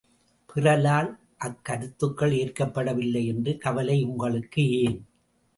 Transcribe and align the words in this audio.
பிறரால் 0.49 1.09
அக்கருத்துக்கள் 1.39 2.33
ஏற்கப்படவில்லை 2.37 3.23
என்ற 3.25 3.53
கவலை 3.57 4.03
உங்களுக்கு 4.03 4.63
ஏன்? 4.81 4.99